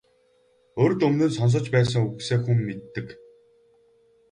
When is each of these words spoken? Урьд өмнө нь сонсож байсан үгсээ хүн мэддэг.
Урьд 0.81 0.99
өмнө 1.07 1.25
нь 1.27 1.35
сонсож 1.37 1.65
байсан 1.75 2.05
үгсээ 2.09 2.39
хүн 2.41 2.59
мэддэг. 2.67 3.07